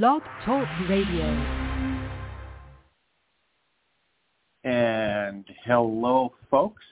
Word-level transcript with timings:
Blog 0.00 0.22
Talk 0.46 0.66
Radio. 0.88 1.26
And 4.64 5.44
hello, 5.66 6.32
folks. 6.50 6.82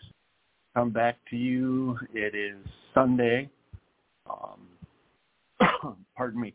Come 0.75 0.91
back 0.91 1.17
to 1.31 1.37
you. 1.37 1.97
It 2.13 2.35
is 2.35 2.59
Sunday. 2.93 3.49
Um, 4.29 5.97
pardon 6.15 6.43
me. 6.43 6.53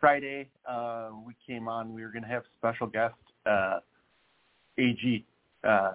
Friday, 0.00 0.48
uh, 0.66 1.10
we 1.26 1.34
came 1.46 1.68
on. 1.68 1.92
We 1.92 2.00
were 2.00 2.10
going 2.10 2.22
to 2.22 2.28
have 2.30 2.44
special 2.56 2.86
guest 2.86 3.12
uh, 3.44 3.80
AG 4.78 5.26
uh, 5.62 5.90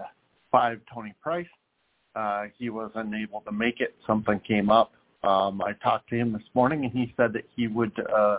five 0.52 0.80
Tony 0.94 1.16
Price. 1.24 1.48
Uh, 2.16 2.44
he 2.56 2.70
was 2.70 2.92
unable 2.94 3.42
to 3.42 3.52
make 3.52 3.82
it. 3.82 3.96
Something 4.06 4.40
came 4.48 4.70
up. 4.70 4.92
Um, 5.24 5.60
I 5.64 5.74
talked 5.82 6.08
to 6.12 6.16
him 6.16 6.34
this 6.34 6.48
morning, 6.54 6.84
and 6.84 6.94
he 6.94 7.16
said 7.18 7.34
that 7.34 7.46
he 7.56 7.66
would 7.66 8.00
uh, 8.16 8.38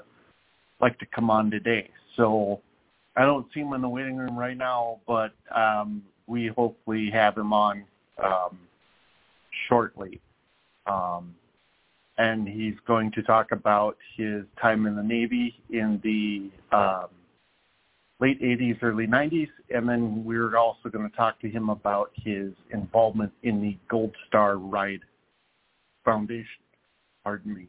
like 0.81 0.99
to 0.99 1.07
come 1.07 1.31
on 1.31 1.51
today. 1.51 1.91
So 2.17 2.61
I 3.17 3.23
don't 3.23 3.47
see 3.53 3.61
him 3.61 3.73
in 3.73 3.83
the 3.83 3.89
waiting 3.89 4.17
room 4.17 4.39
right 4.39 4.57
now, 4.57 5.01
but 5.07 5.33
um, 5.55 6.03
we 6.27 6.49
hopefully 6.49 7.11
have 7.13 7.37
him 7.37 7.53
on 7.53 7.85
um, 8.23 8.59
shortly. 9.69 10.21
Um, 10.87 11.35
and 12.19 12.49
he's 12.49 12.75
going 12.87 13.13
to 13.13 13.23
talk 13.23 13.53
about 13.53 13.97
his 14.17 14.45
time 14.61 14.87
in 14.87 14.97
the 14.97 15.03
Navy 15.03 15.61
in 15.71 16.01
the 16.03 16.51
um, 16.77 17.09
late 18.21 18.41
80s, 18.43 18.83
early 18.83 19.07
90s, 19.07 19.49
and 19.71 19.89
then 19.89 20.25
we're 20.25 20.57
also 20.57 20.89
going 20.89 21.09
to 21.09 21.17
talk 21.17 21.41
to 21.41 21.49
him 21.49 21.71
about 21.71 22.11
his 22.15 22.53
involvement 22.73 23.33
in 23.45 23.63
the 23.63 23.77
Gold 23.89 24.15
Star 24.27 24.57
Ride 24.57 25.01
Foundation. 26.05 26.63
Pardon 27.23 27.55
me. 27.55 27.67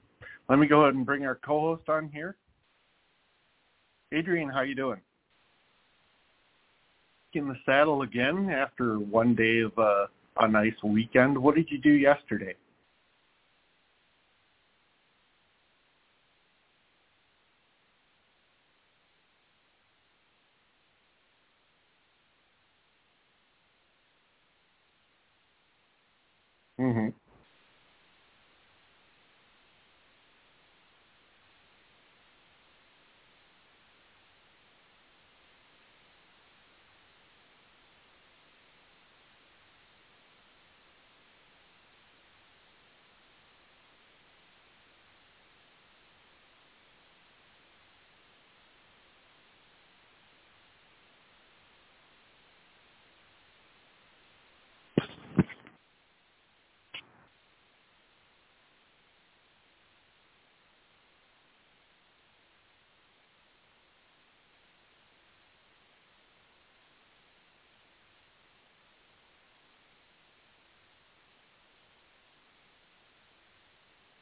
Let 0.50 0.58
me 0.58 0.66
go 0.66 0.82
ahead 0.82 0.96
and 0.96 1.06
bring 1.06 1.26
our 1.26 1.36
co-host 1.36 1.88
on 1.90 2.10
here. 2.12 2.36
Adrian, 4.14 4.50
how 4.50 4.62
you 4.62 4.76
doing? 4.76 5.02
In 7.34 7.48
the 7.48 7.56
saddle 7.66 8.02
again 8.02 8.50
after 8.50 9.00
one 9.00 9.36
day 9.36 9.60
of 9.60 9.78
uh, 9.78 10.08
a 10.40 10.48
nice 10.48 10.74
weekend. 10.84 11.38
What 11.38 11.56
did 11.56 11.70
you 11.70 11.78
do 11.78 11.92
yesterday? 11.92 12.56
Mm-hmm. 26.80 27.10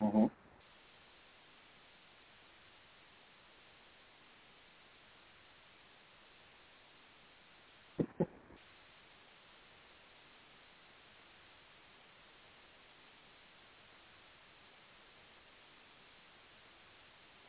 Mm-hmm. 0.07 0.43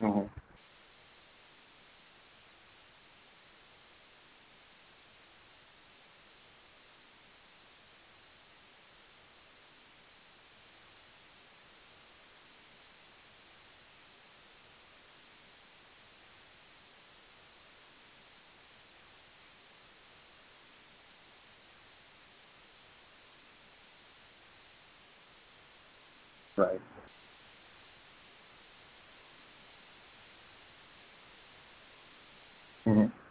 Mm-hmm. 0.05 0.38
Right. 26.59 26.81
Mm-hmm. 32.87 33.25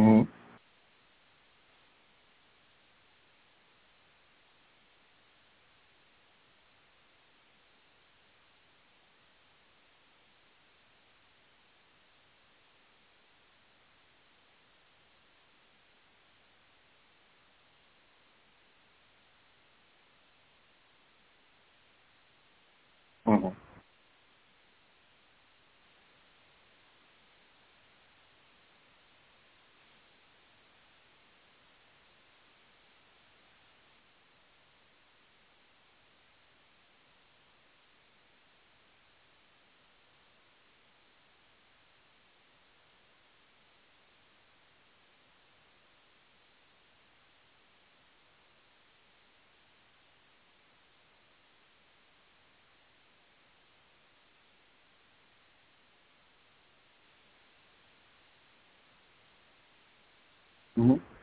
Mm-hmm. 0.00 0.40
Mm-hmm. 23.32 23.48
Mm-hmm. 60.78 61.13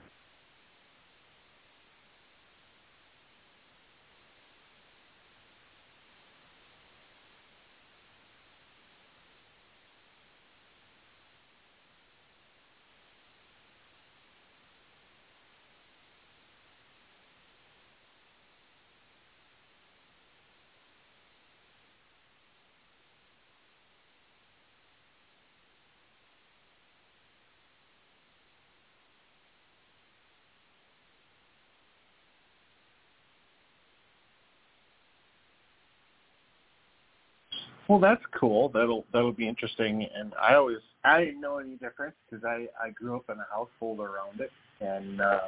Well, 37.92 38.00
that's 38.00 38.24
cool. 38.40 38.70
That'll 38.70 39.06
that'll 39.14 39.34
be 39.34 39.50
interesting. 39.50 40.08
And 40.16 40.34
I 40.42 40.56
always 40.56 40.78
I 41.04 41.26
didn't 41.26 41.42
know 41.42 41.60
any 41.60 41.76
difference 41.76 42.16
because 42.30 42.46
I 42.46 42.68
I 42.82 42.92
grew 42.92 43.18
up 43.18 43.26
in 43.30 43.38
a 43.38 43.48
household 43.52 44.00
around 44.00 44.40
it, 44.42 44.52
and 44.82 45.22
uh, 45.22 45.42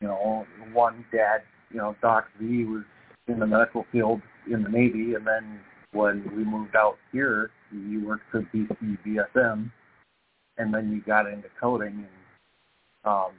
you 0.00 0.08
know, 0.08 0.46
one 0.74 1.04
dad, 1.12 1.42
you 1.70 1.78
know, 1.78 1.96
Doc 2.02 2.26
V 2.40 2.64
was 2.66 2.84
in 3.28 3.40
the 3.40 3.46
medical 3.46 3.86
field 3.92 4.22
in 4.52 4.62
the 4.64 4.68
Navy, 4.68 5.14
and 5.14 5.26
then 5.26 5.60
when 5.92 6.24
we 6.36 6.44
moved 6.44 6.76
out 6.76 6.98
here, 7.12 7.50
he 7.72 7.98
worked 7.98 8.24
for 8.30 8.42
BC 8.54 8.98
BSM, 9.06 9.70
and 10.58 10.74
then 10.74 10.92
you 10.92 11.02
got 11.02 11.26
into 11.26 11.48
coding. 11.60 12.06
And 12.06 13.12
um, 13.12 13.32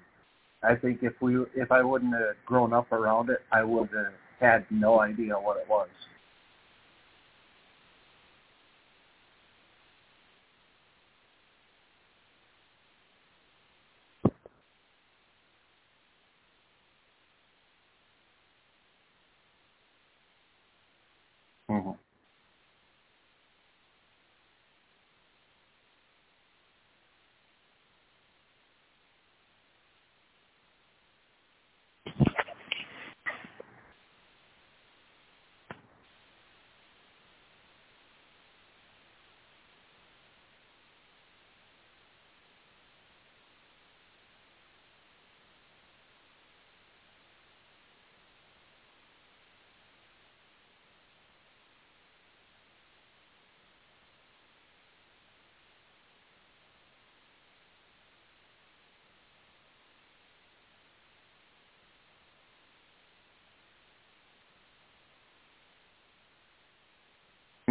I 0.64 0.76
think 0.76 1.00
if 1.04 1.14
we 1.22 1.38
if 1.56 1.72
I 1.72 1.84
wouldn't 1.84 2.14
have 2.14 2.36
grown 2.46 2.74
up 2.74 2.92
around 2.92 3.30
it, 3.32 3.40
I 3.52 3.64
would 3.64 3.90
have 3.90 4.14
had 4.40 4.66
no 4.72 5.02
idea 5.02 5.36
what 5.36 5.58
it 5.58 5.70
was. 5.70 5.90
Mm-hmm. 21.72 21.92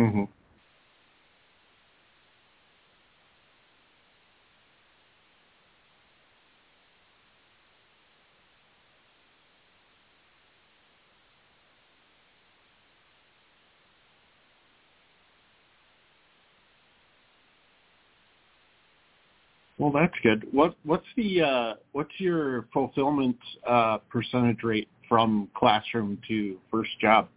Mm-hmm. 0.03 0.25
Well, 19.79 19.93
that's 19.93 20.15
good. 20.23 20.47
What 20.53 20.75
what's 20.85 21.07
the 21.17 21.43
uh, 21.43 21.75
what's 21.93 22.13
your 22.19 22.67
fulfillment 22.73 23.37
uh, 23.67 23.99
percentage 24.09 24.63
rate 24.63 24.89
from 25.09 25.49
classroom 25.55 26.19
to 26.29 26.57
first 26.71 26.99
job? 27.01 27.29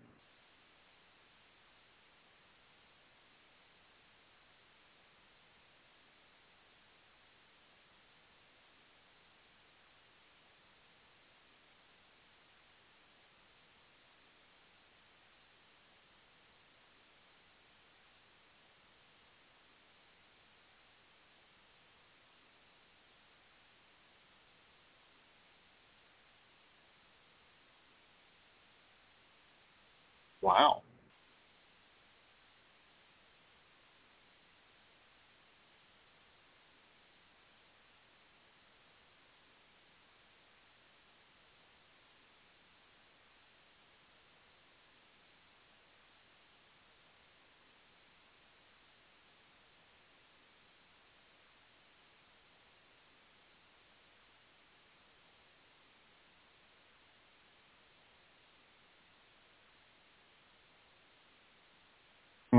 Wow. 30.42 30.84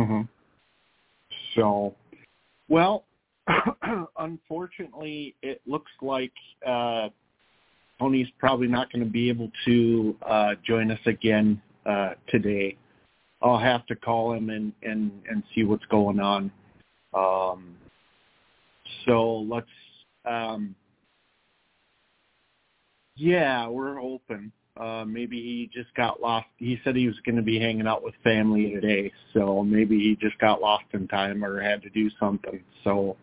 Mm-hmm. 0.00 0.20
So, 1.54 1.94
well, 2.68 3.04
unfortunately, 4.18 5.34
it 5.42 5.60
looks 5.66 5.90
like 6.00 6.32
uh, 6.66 7.08
Tony's 7.98 8.28
probably 8.38 8.66
not 8.66 8.90
going 8.90 9.04
to 9.04 9.10
be 9.10 9.28
able 9.28 9.50
to 9.66 10.16
uh, 10.26 10.54
join 10.66 10.90
us 10.90 11.00
again 11.04 11.60
uh, 11.84 12.10
today. 12.28 12.76
I'll 13.42 13.58
have 13.58 13.86
to 13.86 13.96
call 13.96 14.32
him 14.32 14.50
and, 14.50 14.72
and, 14.82 15.10
and 15.28 15.42
see 15.54 15.64
what's 15.64 15.84
going 15.86 16.20
on. 16.20 16.50
Um, 17.12 17.76
so 19.06 19.46
let's, 19.50 19.66
um, 20.24 20.74
yeah, 23.16 23.66
we're 23.66 24.00
open. 24.00 24.52
Uh, 24.80 25.04
maybe 25.04 25.36
he 25.36 25.70
just 25.72 25.94
got 25.94 26.22
lost. 26.22 26.46
He 26.56 26.80
said 26.82 26.96
he 26.96 27.06
was 27.06 27.16
going 27.26 27.36
to 27.36 27.42
be 27.42 27.58
hanging 27.58 27.86
out 27.86 28.02
with 28.02 28.14
family 28.24 28.70
today, 28.70 29.12
so 29.34 29.62
maybe 29.62 29.98
he 29.98 30.16
just 30.16 30.38
got 30.38 30.62
lost 30.62 30.84
in 30.94 31.06
time 31.06 31.44
or 31.44 31.60
had 31.60 31.82
to 31.82 31.90
do 31.90 32.08
something. 32.18 32.62
So 32.82 33.16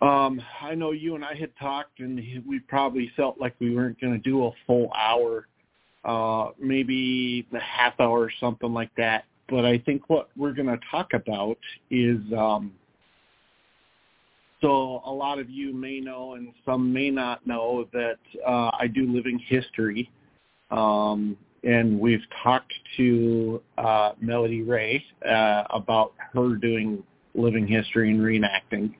um, 0.00 0.40
I 0.62 0.76
know 0.76 0.92
you 0.92 1.16
and 1.16 1.24
I 1.24 1.34
had 1.34 1.50
talked, 1.58 1.98
and 1.98 2.20
we 2.46 2.60
probably 2.60 3.10
felt 3.16 3.40
like 3.40 3.56
we 3.58 3.74
weren't 3.74 4.00
going 4.00 4.12
to 4.12 4.18
do 4.18 4.46
a 4.46 4.50
full 4.68 4.92
hour, 4.94 5.48
uh, 6.04 6.50
maybe 6.60 7.46
a 7.52 7.58
half 7.58 7.98
hour 7.98 8.20
or 8.20 8.32
something 8.38 8.72
like 8.72 8.90
that. 8.96 9.24
But 9.48 9.64
I 9.64 9.78
think 9.78 10.08
what 10.08 10.28
we're 10.36 10.52
going 10.52 10.68
to 10.68 10.78
talk 10.90 11.12
about 11.12 11.58
is 11.90 12.20
um,– 12.36 12.72
so 14.60 15.02
a 15.04 15.12
lot 15.12 15.38
of 15.38 15.50
you 15.50 15.74
may 15.74 16.00
know 16.00 16.34
and 16.34 16.52
some 16.64 16.92
may 16.92 17.10
not 17.10 17.46
know 17.46 17.88
that 17.92 18.18
uh, 18.46 18.70
I 18.78 18.86
do 18.86 19.06
living 19.12 19.38
history. 19.38 20.10
Um, 20.70 21.36
and 21.62 21.98
we've 21.98 22.22
talked 22.42 22.72
to 22.96 23.60
uh, 23.78 24.12
Melody 24.20 24.62
Ray 24.62 25.04
uh, 25.28 25.64
about 25.70 26.12
her 26.32 26.54
doing 26.56 27.02
living 27.34 27.66
history 27.66 28.10
and 28.10 28.20
reenacting. 28.20 28.94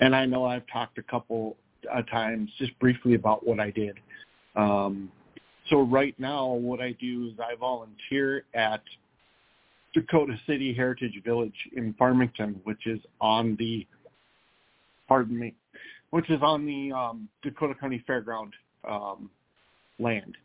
And 0.00 0.14
I 0.14 0.26
know 0.26 0.44
I've 0.44 0.66
talked 0.72 0.98
a 0.98 1.02
couple 1.02 1.56
of 1.92 2.08
times 2.10 2.50
just 2.58 2.78
briefly 2.78 3.14
about 3.14 3.46
what 3.46 3.60
I 3.60 3.70
did. 3.70 3.98
Um, 4.56 5.10
so 5.68 5.82
right 5.82 6.14
now 6.18 6.46
what 6.46 6.80
I 6.80 6.92
do 7.00 7.30
is 7.32 7.38
I 7.38 7.54
volunteer 7.54 8.44
at 8.54 8.82
Dakota 9.94 10.36
City 10.46 10.74
Heritage 10.74 11.20
Village 11.24 11.54
in 11.76 11.94
Farmington, 11.98 12.60
which 12.64 12.86
is 12.86 13.00
on 13.20 13.56
the 13.56 13.86
pardon 15.08 15.38
me, 15.38 15.54
which 16.10 16.28
is 16.30 16.40
on 16.42 16.66
the 16.66 16.92
um, 16.92 17.28
Dakota 17.42 17.74
County 17.74 18.04
Fairground 18.08 18.50
um, 18.88 19.30
land. 19.98 20.36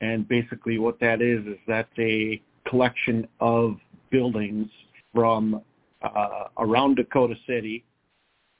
And 0.00 0.26
basically 0.28 0.78
what 0.78 0.98
that 1.00 1.20
is, 1.20 1.46
is 1.46 1.58
that's 1.66 1.90
a 1.98 2.40
collection 2.66 3.28
of 3.40 3.76
buildings 4.10 4.68
from 5.14 5.62
uh, 6.02 6.44
around 6.58 6.96
Dakota 6.96 7.34
City, 7.46 7.84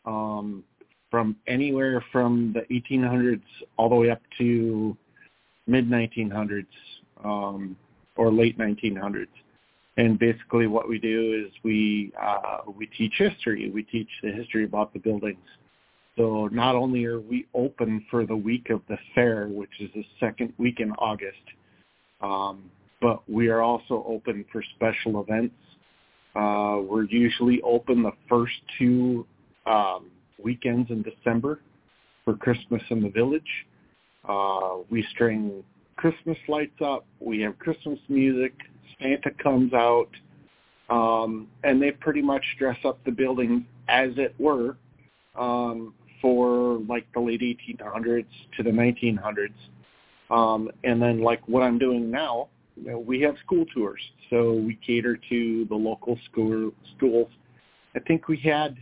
um, 0.04 0.62
from 1.10 1.36
anywhere 1.46 2.04
from 2.12 2.54
the 2.54 2.60
1800s 2.74 3.42
all 3.76 3.88
the 3.88 3.94
way 3.94 4.10
up 4.10 4.20
to 4.38 4.96
mid 5.66 5.88
1900s 5.88 6.66
um, 7.24 7.76
or 8.16 8.30
late 8.30 8.58
1900s. 8.58 9.26
And 9.96 10.18
basically, 10.18 10.66
what 10.66 10.88
we 10.88 10.98
do 10.98 11.44
is 11.46 11.52
we 11.62 12.12
uh, 12.20 12.58
we 12.74 12.86
teach 12.86 13.14
history. 13.18 13.70
We 13.70 13.82
teach 13.82 14.08
the 14.22 14.30
history 14.30 14.64
about 14.64 14.92
the 14.92 14.98
buildings. 14.98 15.38
So 16.16 16.48
not 16.52 16.74
only 16.74 17.04
are 17.06 17.20
we 17.20 17.46
open 17.54 18.04
for 18.10 18.26
the 18.26 18.36
week 18.36 18.70
of 18.70 18.82
the 18.88 18.98
fair, 19.14 19.46
which 19.48 19.70
is 19.80 19.90
the 19.94 20.04
second 20.18 20.52
week 20.58 20.80
in 20.80 20.92
August, 20.92 21.36
um, 22.20 22.70
but 23.00 23.22
we 23.28 23.48
are 23.48 23.62
also 23.62 24.04
open 24.06 24.44
for 24.52 24.62
special 24.76 25.20
events 25.22 25.54
Uh, 26.34 26.78
we're 26.88 27.04
usually 27.04 27.60
open 27.62 28.02
the 28.02 28.12
first 28.28 28.54
two 28.78 29.26
um, 29.66 30.10
weekends 30.42 30.90
in 30.90 31.02
December 31.02 31.60
for 32.24 32.34
Christmas 32.36 32.82
in 32.90 33.02
the 33.02 33.08
village. 33.08 33.66
Uh, 34.28 34.76
we 34.90 35.02
string 35.12 35.64
Christmas 35.96 36.38
lights 36.46 36.80
up. 36.84 37.04
We 37.18 37.40
have 37.40 37.58
Christmas 37.58 37.98
music. 38.08 38.52
Santa 39.00 39.30
comes 39.42 39.72
out, 39.72 40.10
um, 40.88 41.48
and 41.64 41.82
they 41.82 41.90
pretty 41.90 42.22
much 42.22 42.44
dress 42.58 42.78
up 42.84 43.02
the 43.04 43.10
building 43.10 43.66
as 43.88 44.10
it 44.16 44.34
were 44.38 44.76
um, 45.36 45.94
for 46.20 46.78
like 46.88 47.06
the 47.12 47.20
late 47.20 47.40
1800s 47.40 48.26
to 48.56 48.62
the 48.62 48.70
1900s. 48.70 49.48
Um, 50.30 50.70
and 50.84 51.00
then 51.02 51.22
like 51.22 51.46
what 51.48 51.62
I'm 51.62 51.78
doing 51.78 52.10
now, 52.10 52.48
you 52.76 52.90
know, 52.90 52.98
we 52.98 53.20
have 53.22 53.34
school 53.44 53.64
tours, 53.74 54.00
so 54.30 54.54
we 54.54 54.78
cater 54.86 55.18
to 55.28 55.66
the 55.68 55.74
local 55.74 56.18
school 56.30 56.72
schools. 56.96 57.28
I 57.94 58.00
think 58.00 58.28
we 58.28 58.36
had 58.38 58.76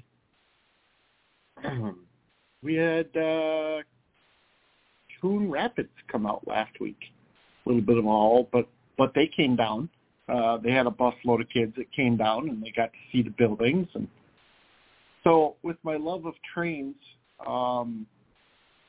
we 2.62 2.75
had 2.75 3.16
uh, 3.16 3.78
Coon 5.21 5.50
Rapids 5.50 5.88
come 6.11 6.26
out 6.26 6.47
last 6.47 6.78
week. 6.80 6.99
A 7.64 7.68
little 7.68 7.83
bit 7.83 7.99
of 7.99 8.07
all, 8.07 8.49
but 8.52 8.68
but 8.97 9.12
they 9.14 9.26
came 9.35 9.57
down. 9.57 9.88
Uh, 10.28 10.59
they 10.59 10.71
had 10.71 10.87
a 10.87 10.90
bus 10.90 11.14
load 11.25 11.40
of 11.40 11.49
kids 11.49 11.73
that 11.76 11.90
came 11.92 12.16
down 12.16 12.50
and 12.50 12.62
they 12.62 12.71
got 12.76 12.92
to 12.92 12.99
see 13.11 13.23
the 13.23 13.30
buildings. 13.30 13.88
And 13.95 14.07
so, 15.25 15.57
with 15.62 15.76
my 15.83 15.97
love 15.97 16.26
of 16.26 16.35
trains, 16.54 16.97
um, 17.47 18.07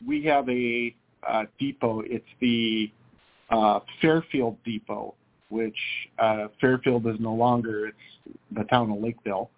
we 0.05 0.23
have 0.23 0.49
a 0.49 0.93
depot. 1.59 2.01
It's 2.01 2.25
the 2.39 2.91
uh, 3.49 3.79
Fairfield 4.01 4.57
Depot, 4.63 5.15
which 5.49 5.77
uh, 6.17 6.47
Fairfield 6.61 7.07
is 7.07 7.17
no 7.19 7.33
longer. 7.33 7.87
It's 7.87 8.37
the 8.51 8.63
town 8.65 8.91
of 8.91 8.99
Lakeville, 8.99 9.49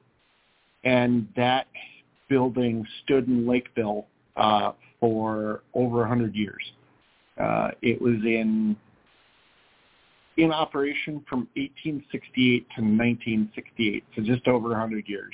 and 0.83 1.27
that 1.35 1.67
building 2.29 2.85
stood 3.03 3.27
in 3.27 3.47
Lakeville 3.47 4.07
uh, 4.37 4.71
for 4.99 5.63
over 5.73 6.03
a 6.03 6.07
hundred 6.07 6.35
years. 6.35 6.63
Uh, 7.39 7.71
it 7.81 8.01
was 8.01 8.15
in 8.23 8.75
in 10.37 10.51
operation 10.51 11.23
from 11.27 11.39
1868 11.55 12.67
to 12.75 12.81
1968, 12.81 14.03
so 14.15 14.21
just 14.21 14.47
over 14.47 14.69
100 14.69 15.07
years. 15.07 15.33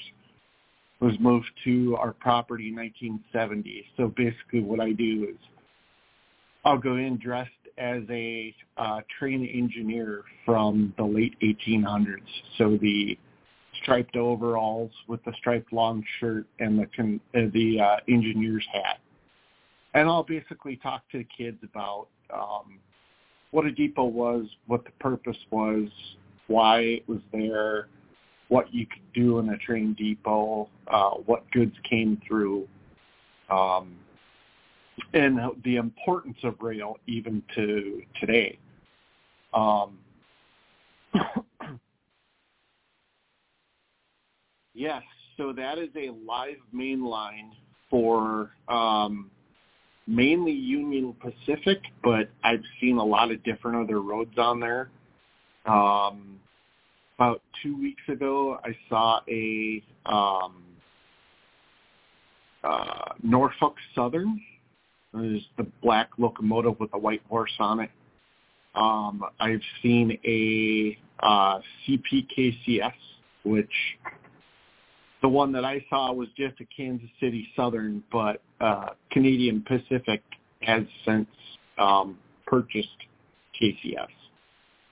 Was 0.99 1.13
moved 1.19 1.51
to 1.63 1.95
our 1.99 2.11
property 2.13 2.69
in 2.69 2.75
1970. 2.75 3.85
So 3.97 4.07
basically 4.17 4.61
what 4.61 4.79
I 4.79 4.93
do 4.93 5.27
is 5.29 5.37
I'll 6.65 6.79
go 6.79 6.95
in 6.95 7.17
dressed 7.17 7.51
as 7.77 8.01
a 8.09 8.53
uh, 8.77 9.01
train 9.19 9.45
engineer 9.45 10.23
from 10.45 10.93
the 10.97 11.03
late 11.03 11.35
1800s. 11.41 12.17
So 12.57 12.77
the 12.81 13.17
striped 13.81 14.15
overalls 14.15 14.91
with 15.07 15.23
the 15.23 15.33
striped 15.37 15.71
long 15.71 16.03
shirt 16.19 16.45
and 16.59 16.79
the 16.79 16.87
con- 16.95 17.21
uh, 17.35 17.41
the 17.53 17.79
uh, 17.79 17.95
engineer's 18.09 18.65
hat. 18.73 18.99
And 19.93 20.09
I'll 20.09 20.23
basically 20.23 20.77
talk 20.77 21.03
to 21.11 21.19
the 21.19 21.27
kids 21.37 21.57
about 21.63 22.07
um, 22.33 22.79
what 23.51 23.65
a 23.65 23.71
depot 23.71 24.05
was, 24.05 24.45
what 24.67 24.83
the 24.83 24.91
purpose 24.99 25.37
was, 25.51 25.87
why 26.47 26.79
it 26.79 27.07
was 27.07 27.19
there, 27.31 27.87
what 28.49 28.73
you 28.73 28.85
could 28.85 29.13
do 29.13 29.39
in 29.39 29.49
a 29.49 29.57
train 29.57 29.93
depot, 29.93 30.69
uh, 30.87 31.11
what 31.25 31.49
goods 31.51 31.75
came 31.89 32.21
through, 32.27 32.67
um, 33.49 33.95
and 35.13 35.39
the 35.63 35.75
importance 35.75 36.37
of 36.43 36.55
rail 36.61 36.97
even 37.07 37.43
to 37.55 38.01
today. 38.19 38.57
Um, 39.53 39.97
yes, 44.73 45.03
so 45.37 45.53
that 45.53 45.77
is 45.77 45.89
a 45.95 46.09
live 46.25 46.57
main 46.71 47.03
line 47.03 47.51
for 47.89 48.51
um, 48.67 49.29
mainly 50.07 50.51
Union 50.51 51.15
Pacific, 51.19 51.79
but 52.03 52.29
I've 52.43 52.63
seen 52.79 52.97
a 52.97 53.03
lot 53.03 53.31
of 53.31 53.43
different 53.43 53.77
other 53.77 54.01
roads 54.01 54.37
on 54.37 54.59
there. 54.59 54.89
Um, 55.65 56.39
about 57.17 57.41
two 57.63 57.75
weeks 57.79 58.01
ago, 58.07 58.59
I 58.63 58.77
saw 58.89 59.21
a 59.27 59.83
um, 60.05 60.63
uh, 62.63 63.13
Norfolk 63.23 63.75
Southern. 63.95 64.39
There's 65.13 65.41
the 65.57 65.65
black 65.81 66.09
locomotive 66.19 66.79
with 66.79 66.91
the 66.91 66.97
white 66.99 67.23
horse 67.27 67.53
on 67.59 67.79
it. 67.79 67.89
Um, 68.75 69.23
I've 69.39 69.61
seen 69.81 70.19
a 70.25 70.97
uh, 71.25 71.59
CPKCS, 71.87 72.93
which 73.43 73.71
the 75.23 75.27
one 75.29 75.51
that 75.53 75.65
I 75.65 75.83
saw 75.89 76.13
was 76.13 76.27
just 76.37 76.61
a 76.61 76.65
Kansas 76.65 77.09
City 77.19 77.47
Southern, 77.55 78.03
but 78.11 78.43
uh, 78.61 78.89
Canadian 79.11 79.65
Pacific 79.67 80.21
has 80.61 80.83
since 81.03 81.27
um, 81.79 82.19
purchased 82.45 82.89
KCS, 83.59 84.05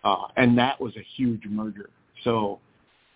uh, 0.03 0.27
and 0.37 0.57
that 0.57 0.81
was 0.81 0.95
a 0.95 1.05
huge 1.15 1.43
merger. 1.45 1.91
So 2.23 2.59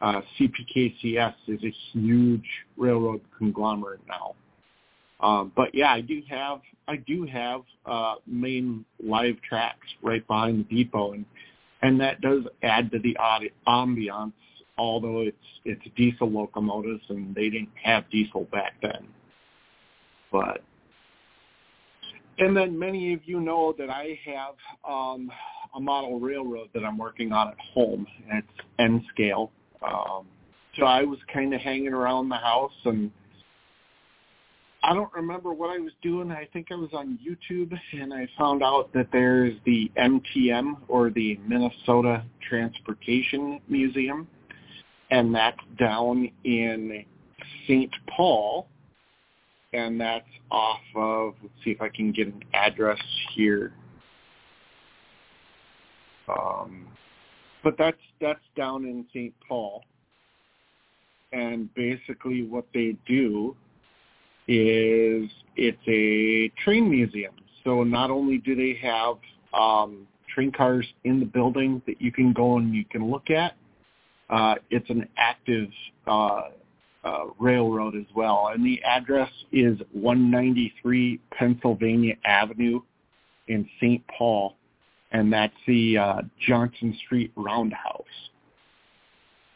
uh, 0.01 0.21
CPKCS 0.39 1.35
is 1.47 1.63
a 1.63 1.73
huge 1.91 2.45
railroad 2.77 3.21
conglomerate 3.37 4.01
now. 4.07 4.35
Um, 5.21 5.51
but 5.55 5.73
yeah, 5.73 5.91
I 5.91 6.01
do 6.01 6.21
have 6.29 6.61
I 6.87 6.95
do 6.95 7.25
have 7.25 7.61
uh, 7.85 8.15
main 8.25 8.85
live 9.03 9.35
tracks 9.41 9.87
right 10.01 10.25
behind 10.25 10.65
the 10.69 10.75
depot, 10.75 11.13
and 11.13 11.25
and 11.81 11.99
that 11.99 12.21
does 12.21 12.43
add 12.63 12.89
to 12.91 12.99
the 12.99 13.17
ambiance 13.67 14.31
although 14.79 15.21
it's 15.21 15.37
it's 15.65 15.81
diesel 15.95 16.31
locomotives 16.31 17.03
and 17.09 17.35
they 17.35 17.49
didn't 17.49 17.69
have 17.83 18.09
diesel 18.09 18.45
back 18.45 18.73
then. 18.81 19.05
But 20.31 20.63
and 22.39 22.55
then 22.55 22.79
many 22.79 23.13
of 23.13 23.19
you 23.25 23.41
know 23.41 23.75
that 23.77 23.89
I 23.89 24.17
have 24.25 24.55
um, 24.89 25.29
a 25.75 25.79
model 25.79 26.19
railroad 26.19 26.69
that 26.73 26.83
I'm 26.83 26.97
working 26.97 27.31
on 27.31 27.49
at 27.49 27.59
home. 27.59 28.05
And 28.29 28.39
it's 28.39 28.67
N 28.79 29.05
scale. 29.13 29.51
Um, 29.81 30.25
so 30.77 30.85
I 30.85 31.03
was 31.03 31.19
kind 31.31 31.53
of 31.53 31.61
hanging 31.61 31.93
around 31.93 32.29
the 32.29 32.37
house 32.37 32.71
and 32.85 33.11
I 34.81 34.93
don't 34.93 35.11
remember 35.13 35.51
what 35.51 35.69
I 35.69 35.77
was 35.77 35.91
doing. 36.01 36.31
I 36.31 36.47
think 36.53 36.67
I 36.71 36.75
was 36.75 36.89
on 36.93 37.19
YouTube 37.19 37.77
and 37.91 38.13
I 38.13 38.27
found 38.37 38.63
out 38.63 38.91
that 38.93 39.07
there's 39.11 39.53
the 39.65 39.91
MTM 39.97 40.77
or 40.87 41.09
the 41.09 41.37
Minnesota 41.45 42.23
Transportation 42.47 43.59
Museum 43.67 44.27
and 45.11 45.33
that's 45.33 45.59
down 45.77 46.29
in 46.43 47.05
St. 47.65 47.91
Paul, 48.15 48.67
and 49.73 49.99
that's 49.99 50.27
off 50.51 50.79
of, 50.95 51.33
let's 51.41 51.53
see 51.63 51.71
if 51.71 51.81
I 51.81 51.89
can 51.89 52.11
get 52.11 52.27
an 52.27 52.43
address 52.53 52.99
here. 53.35 53.73
Um, 56.29 56.87
but 57.63 57.75
that's 57.77 57.97
that's 58.21 58.39
down 58.55 58.85
in 58.85 59.05
St. 59.09 59.33
Paul, 59.47 59.83
and 61.31 61.73
basically 61.73 62.43
what 62.43 62.65
they 62.73 62.95
do 63.07 63.55
is 64.47 65.29
it's 65.55 65.77
a 65.87 66.49
train 66.63 66.89
museum. 66.89 67.33
So 67.63 67.83
not 67.83 68.09
only 68.09 68.37
do 68.39 68.55
they 68.55 68.79
have 68.81 69.17
um, 69.53 70.07
train 70.33 70.51
cars 70.51 70.87
in 71.03 71.19
the 71.19 71.25
building 71.25 71.81
that 71.85 72.01
you 72.01 72.11
can 72.11 72.33
go 72.33 72.57
and 72.57 72.73
you 72.73 72.85
can 72.85 73.09
look 73.11 73.29
at, 73.29 73.55
uh, 74.29 74.55
it's 74.69 74.89
an 74.89 75.07
active 75.17 75.69
uh, 76.07 76.41
uh, 77.03 77.25
railroad 77.39 77.95
as 77.95 78.05
well. 78.15 78.51
And 78.53 78.65
the 78.65 78.81
address 78.83 79.31
is 79.51 79.79
193 79.91 81.19
Pennsylvania 81.31 82.15
Avenue 82.25 82.81
in 83.47 83.67
St. 83.79 84.03
Paul, 84.17 84.55
and 85.11 85.31
that's 85.31 85.53
the 85.67 85.97
uh, 85.97 86.21
Jackson 86.47 86.97
Street 87.05 87.31
Roundhouse. 87.35 88.03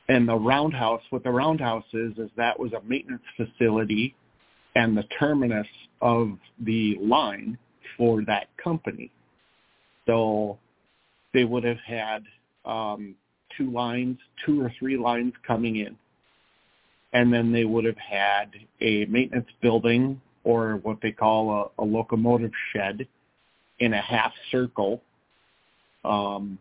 And 0.10 0.28
the 0.28 0.36
Roundhouse, 0.36 1.02
what 1.12 1.24
the 1.24 1.32
Roundhouse 1.32 1.86
is, 1.94 2.18
is 2.18 2.30
that 2.36 2.60
was 2.60 2.74
a 2.74 2.82
maintenance 2.84 3.24
facility 3.38 4.16
and 4.76 4.98
the 4.98 5.04
terminus 5.20 5.68
of 6.02 6.38
the 6.60 6.98
line 7.00 7.58
for 7.98 8.24
that 8.26 8.48
company. 8.62 9.12
So 10.06 10.58
they 11.34 11.46
would 11.46 11.64
have 11.64 11.80
had 11.86 12.24
um, 12.66 13.16
two 13.58 13.72
lines, 13.72 14.18
two 14.46 14.62
or 14.62 14.72
three 14.80 14.98
lines 14.98 15.34
coming 15.46 15.78
in. 15.78 15.96
And 17.14 17.32
then 17.32 17.52
they 17.52 17.64
would 17.64 17.86
have 17.86 17.98
had 17.98 18.52
a 18.82 19.06
maintenance 19.06 19.50
building 19.62 20.20
or 20.44 20.78
what 20.78 20.98
they 21.02 21.12
call 21.12 21.72
a, 21.78 21.82
a 21.82 21.86
locomotive 21.86 22.52
shed 22.74 23.08
in 23.80 23.94
a 23.94 24.02
half 24.02 24.34
circle. 24.52 25.02
Um, 26.04 26.58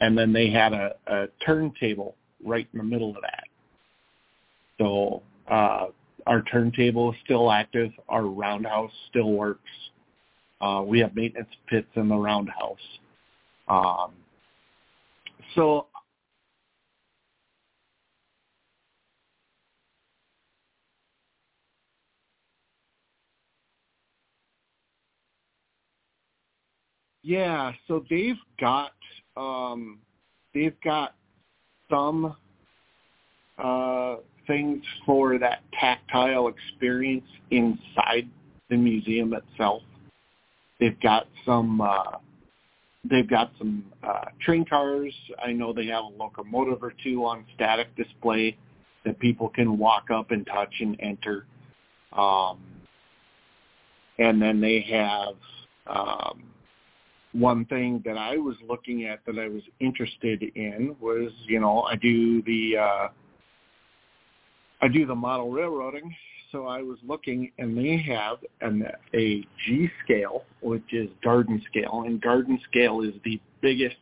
and 0.00 0.16
then 0.16 0.32
they 0.32 0.50
had 0.50 0.72
a, 0.72 0.94
a 1.06 1.26
turntable 1.44 2.14
right 2.44 2.68
in 2.72 2.78
the 2.78 2.84
middle 2.84 3.10
of 3.10 3.22
that. 3.22 3.44
So 4.78 5.22
uh, 5.50 5.86
our 6.26 6.42
turntable 6.42 7.12
is 7.12 7.18
still 7.24 7.50
active. 7.50 7.90
Our 8.08 8.24
roundhouse 8.24 8.92
still 9.10 9.32
works. 9.32 9.70
Uh, 10.60 10.82
we 10.86 10.98
have 11.00 11.14
maintenance 11.14 11.48
pits 11.68 11.88
in 11.94 12.08
the 12.08 12.16
roundhouse. 12.16 12.78
Um, 13.68 14.12
so 15.54 15.86
Yeah, 27.28 27.72
so 27.86 28.06
they've 28.08 28.40
got 28.58 28.92
um, 29.36 29.98
they've 30.54 30.80
got 30.82 31.14
some 31.90 32.34
uh, 33.62 34.16
things 34.46 34.82
for 35.04 35.38
that 35.38 35.60
tactile 35.78 36.48
experience 36.48 37.26
inside 37.50 38.30
the 38.70 38.78
museum 38.78 39.34
itself. 39.34 39.82
They've 40.80 40.98
got 41.00 41.26
some 41.44 41.82
uh, 41.82 42.16
they've 43.04 43.28
got 43.28 43.52
some 43.58 43.84
uh, 44.02 44.30
train 44.40 44.64
cars. 44.64 45.12
I 45.44 45.52
know 45.52 45.74
they 45.74 45.84
have 45.88 46.04
a 46.04 46.16
locomotive 46.16 46.82
or 46.82 46.94
two 47.04 47.26
on 47.26 47.44
static 47.54 47.94
display 47.94 48.56
that 49.04 49.18
people 49.18 49.50
can 49.50 49.76
walk 49.76 50.10
up 50.10 50.30
and 50.30 50.46
touch 50.46 50.72
and 50.80 50.96
enter. 50.98 51.44
Um, 52.10 52.58
and 54.18 54.40
then 54.40 54.62
they 54.62 54.80
have 54.90 55.34
um, 55.86 56.42
one 57.38 57.64
thing 57.66 58.02
that 58.04 58.16
I 58.16 58.36
was 58.36 58.56
looking 58.68 59.04
at 59.04 59.20
that 59.26 59.38
I 59.38 59.48
was 59.48 59.62
interested 59.80 60.42
in 60.54 60.96
was, 61.00 61.30
you 61.46 61.60
know, 61.60 61.82
I 61.82 61.96
do 61.96 62.42
the 62.42 62.76
uh, 62.76 63.08
I 64.80 64.88
do 64.88 65.06
the 65.06 65.14
model 65.14 65.50
railroading, 65.50 66.14
so 66.52 66.66
I 66.66 66.82
was 66.82 66.98
looking, 67.06 67.50
and 67.58 67.76
they 67.76 67.96
have 67.98 68.38
an, 68.60 68.86
a 69.14 69.44
G 69.66 69.88
scale, 70.04 70.44
which 70.62 70.92
is 70.92 71.08
Garden 71.22 71.62
scale, 71.68 72.04
and 72.06 72.20
Garden 72.20 72.60
scale 72.70 73.02
is 73.02 73.14
the 73.24 73.40
biggest 73.60 73.96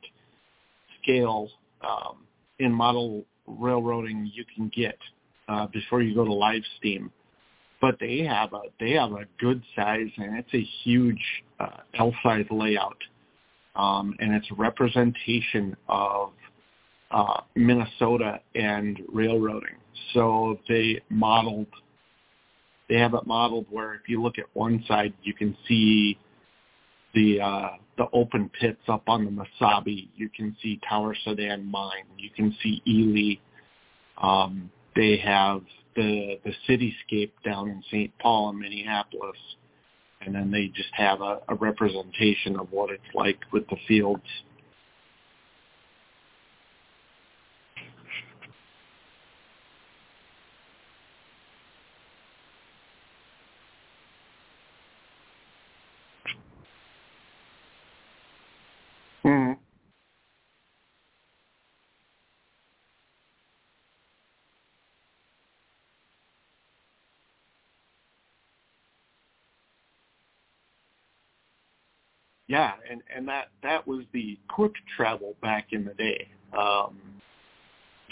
scale 1.03 1.49
um, 1.83 2.19
in 2.59 2.73
model 2.73 3.25
railroading 3.47 4.31
you 4.35 4.45
can 4.55 4.71
get 4.75 4.99
uh, 5.49 5.67
before 5.67 6.03
you 6.03 6.15
go 6.15 6.25
to 6.25 6.33
live 6.33 6.63
steam. 6.79 7.11
But 7.81 7.97
they 8.01 8.21
have 8.21 8.53
a 8.53 8.63
they 8.81 8.93
have 8.93 9.13
a 9.13 9.27
good 9.39 9.63
size, 9.75 10.09
and 10.17 10.39
it's 10.39 10.55
a 10.55 10.67
huge 10.83 11.23
uh, 11.61 11.79
L 11.99 12.13
size 12.23 12.47
layout, 12.51 12.97
um, 13.77 14.15
and 14.21 14.35
it's 14.35 14.51
a 14.51 14.55
representation 14.55 15.77
of 15.89 16.31
uh, 17.11 17.41
Minnesota 17.55 18.41
and 18.55 19.01
railroading. 19.13 19.77
So 20.13 20.59
they 20.69 21.01
modeled 21.09 21.69
they 22.89 22.97
have 22.99 23.15
it 23.15 23.27
modeled 23.27 23.67
where 23.71 23.95
if 23.95 24.03
you 24.09 24.23
look 24.23 24.39
at 24.39 24.45
one 24.53 24.85
side, 24.87 25.13
you 25.23 25.35
can 25.35 25.57
see 25.67 26.19
the 27.15 27.41
uh, 27.41 27.69
the 27.99 28.07
open 28.13 28.51
pits 28.61 28.83
up 28.89 29.03
on 29.09 29.25
the 29.25 29.31
Mesabi. 29.31 30.09
You 30.17 30.29
can 30.29 30.57
see 30.63 30.81
Tower 30.89 31.17
Soudan 31.25 31.65
Mine. 31.65 32.05
You 32.17 32.31
can 32.31 32.55
see 32.63 32.83
Ely. 32.87 33.41
Um, 34.23 34.71
they 34.95 35.17
have 35.19 35.63
the 35.97 36.39
the 36.45 36.53
cityscape 36.69 37.33
down 37.45 37.71
in 37.71 37.83
St. 37.91 38.13
Paul 38.19 38.51
and 38.51 38.59
Minneapolis, 38.59 39.39
and 40.27 40.35
then 40.35 40.51
they 40.51 40.67
just 40.69 40.91
have 40.93 41.21
a, 41.21 41.39
a 41.49 41.55
representation 41.55 42.59
of 42.59 42.71
what 42.73 42.91
it's 42.91 43.15
like 43.15 43.39
with 43.53 43.67
the 43.69 43.77
fields 43.89 44.25
yeah, 72.49 72.73
and 72.91 73.03
and 73.15 73.29
that 73.29 73.49
that 73.63 73.87
was 73.87 74.05
the 74.13 74.39
quick 74.49 74.73
travel 74.97 75.35
back 75.43 75.69
in 75.73 75.85
the 75.85 75.95
day. 75.95 76.29
Um, 76.59 76.99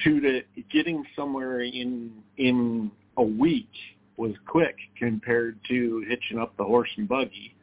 to 0.05 0.20
the 0.20 0.42
getting 0.73 1.05
somewhere 1.16 1.62
in 1.62 2.12
in 2.38 2.90
a 3.16 3.23
week 3.23 3.68
was 4.16 4.33
quick 4.47 4.77
compared 4.99 5.59
to 5.68 6.05
hitching 6.09 6.38
up 6.38 6.57
the 6.57 6.64
horse 6.64 6.88
and 6.97 7.09
buggy 7.09 7.55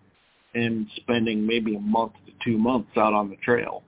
and 0.56 0.88
spending 0.98 1.46
maybe 1.46 1.76
a 1.76 1.80
month 1.80 2.14
to 2.26 2.34
two 2.44 2.58
months 2.58 2.92
out 2.98 3.14
on 3.14 3.30
the 3.30 3.36
trail. 3.38 3.84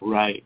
Right. 0.00 0.44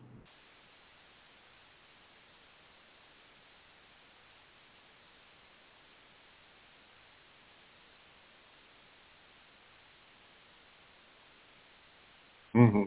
hmm 12.53 12.83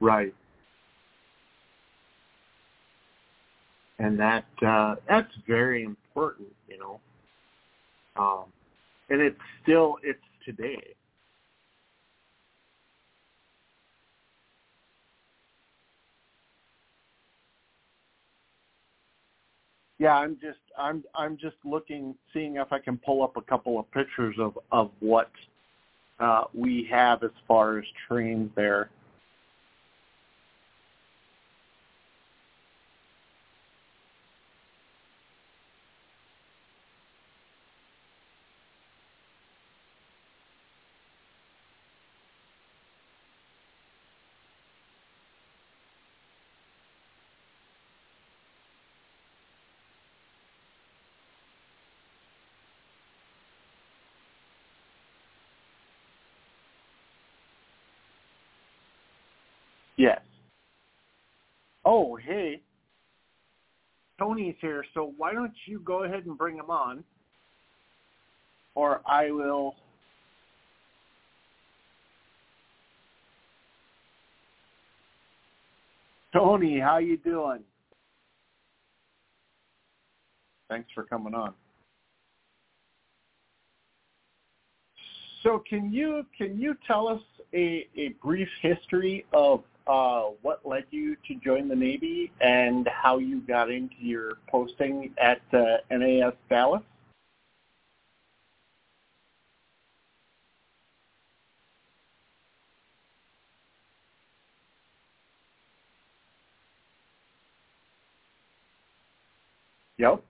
Right. 0.00 0.34
And 3.98 4.18
that 4.18 4.44
uh, 4.66 4.96
that's 5.08 5.32
very 5.46 5.84
important, 5.84 6.48
you 6.68 6.78
know. 6.78 7.00
Um, 8.16 8.44
and 9.10 9.20
it's 9.20 9.38
still 9.62 9.98
it's 10.02 10.20
today. 10.44 10.82
Yeah, 19.98 20.14
I'm 20.16 20.36
just 20.40 20.58
I'm 20.78 21.04
I'm 21.14 21.36
just 21.36 21.56
looking, 21.64 22.14
seeing 22.32 22.56
if 22.56 22.72
I 22.72 22.78
can 22.78 22.98
pull 22.98 23.22
up 23.22 23.36
a 23.36 23.42
couple 23.42 23.78
of 23.78 23.90
pictures 23.92 24.36
of 24.38 24.58
of 24.72 24.90
what 25.00 25.30
uh, 26.20 26.44
we 26.54 26.88
have 26.90 27.22
as 27.22 27.30
far 27.48 27.78
as 27.78 27.84
trains 28.08 28.50
there. 28.56 28.90
Yes. 59.96 60.20
Oh, 61.92 62.14
hey. 62.14 62.60
Tony's 64.16 64.54
here, 64.60 64.84
so 64.94 65.12
why 65.16 65.32
don't 65.32 65.50
you 65.66 65.80
go 65.80 66.04
ahead 66.04 66.24
and 66.24 66.38
bring 66.38 66.54
him 66.54 66.70
on? 66.70 67.02
Or 68.76 69.00
I 69.08 69.32
will 69.32 69.74
Tony, 76.32 76.78
how 76.78 76.98
you 76.98 77.16
doing? 77.16 77.64
Thanks 80.68 80.88
for 80.94 81.02
coming 81.02 81.34
on. 81.34 81.54
So 85.42 85.60
can 85.68 85.92
you 85.92 86.24
can 86.38 86.56
you 86.56 86.76
tell 86.86 87.08
us 87.08 87.22
a, 87.52 87.88
a 87.96 88.10
brief 88.22 88.48
history 88.62 89.24
of 89.32 89.64
uh, 89.90 90.30
what 90.42 90.60
led 90.64 90.84
you 90.92 91.16
to 91.26 91.34
join 91.44 91.66
the 91.66 91.74
Navy 91.74 92.30
and 92.40 92.88
how 92.88 93.18
you 93.18 93.40
got 93.40 93.72
into 93.72 93.96
your 93.98 94.34
posting 94.48 95.12
at 95.20 95.40
uh, 95.52 95.78
NAS 95.90 96.32
Dallas. 96.48 96.82
Yep. 109.98 110.22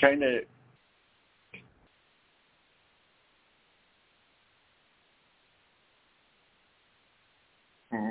Kind 0.00 0.22
of 0.24 0.44
hmm 7.92 8.10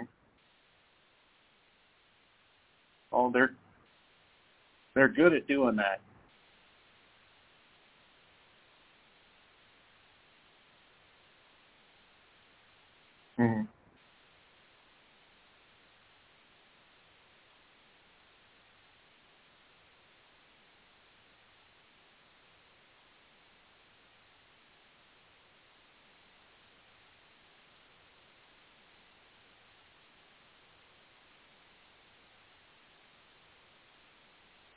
Oh, 3.12 3.32
they're 3.32 3.56
they're 4.96 5.10
good 5.10 5.34
at 5.34 5.48
doing 5.48 5.78
that. 5.78 6.02
hmm 13.38 13.64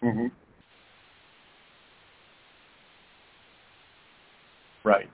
hmm 0.03 0.27
Right. 4.85 5.11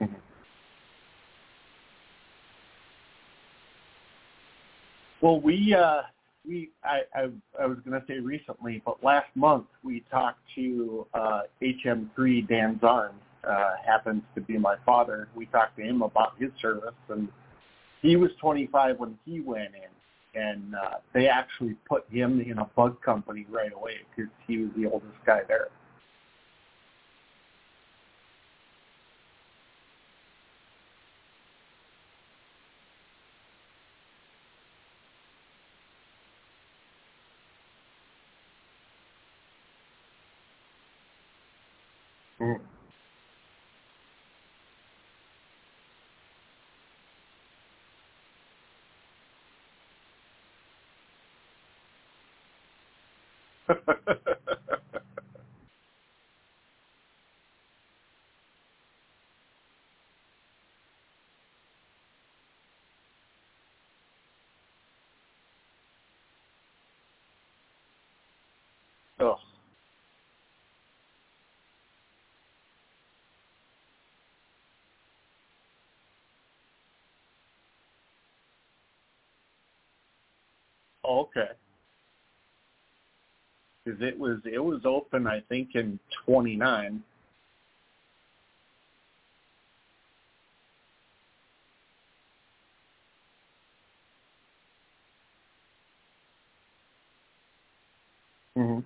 hmm 0.00 0.06
Well, 5.22 5.40
we 5.40 5.74
uh, 5.74 6.02
we 6.48 6.70
I, 6.84 7.02
I 7.14 7.28
I 7.62 7.66
was 7.66 7.78
going 7.86 8.00
to 8.00 8.06
say 8.08 8.18
recently, 8.20 8.82
but 8.84 9.04
last 9.04 9.28
month 9.36 9.66
we 9.84 10.04
talked 10.10 10.40
to 10.56 11.06
uh, 11.14 11.42
HM3 11.62 12.48
Dan 12.48 12.80
Zarn. 12.82 13.12
Uh, 13.48 13.72
happens 13.86 14.22
to 14.34 14.40
be 14.42 14.58
my 14.58 14.76
father. 14.84 15.28
We 15.36 15.46
talked 15.46 15.76
to 15.78 15.82
him 15.82 16.02
about 16.02 16.32
his 16.38 16.50
service, 16.60 16.94
and 17.08 17.28
he 18.02 18.16
was 18.16 18.30
25 18.40 18.98
when 18.98 19.18
he 19.24 19.40
went 19.40 19.70
in, 19.74 20.40
and 20.40 20.74
uh, 20.74 20.96
they 21.14 21.28
actually 21.28 21.76
put 21.88 22.04
him 22.10 22.40
in 22.40 22.58
a 22.58 22.66
bug 22.76 23.00
company 23.02 23.46
right 23.50 23.72
away 23.72 23.98
because 24.16 24.30
he 24.46 24.58
was 24.58 24.70
the 24.76 24.86
oldest 24.86 25.14
guy 25.26 25.40
there. 25.48 25.68
Mm. 42.40 42.60
Oh. 69.20 69.36
oh, 81.04 81.20
okay. 81.22 81.67
Because 83.88 84.02
it 84.02 84.18
was 84.20 84.38
it 84.46 84.60
was 84.60 84.82
open, 84.86 85.26
I 85.28 85.40
think, 85.48 85.70
in 85.76 86.00
29. 86.26 87.02
Mm-hmm. 98.58 98.80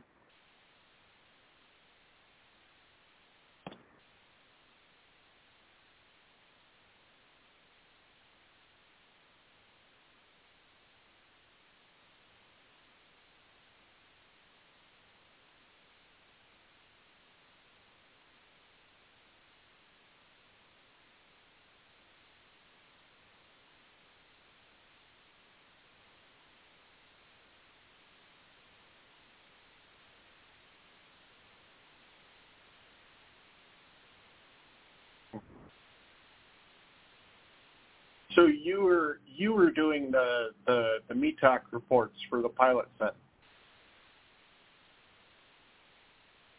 So 38.35 38.47
you 38.47 38.83
were 38.83 39.21
you 39.27 39.53
were 39.53 39.71
doing 39.71 40.11
the 40.11 40.51
the 40.67 40.99
the 41.09 41.15
METOC 41.15 41.61
reports 41.73 42.17
for 42.31 42.43
the 42.43 42.49
pilot 42.49 42.89
set. 42.99 43.15